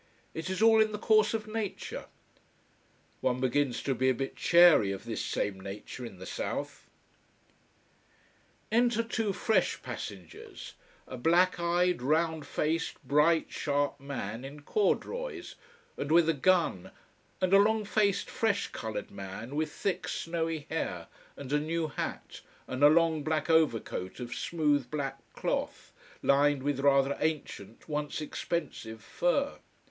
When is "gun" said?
16.33-16.89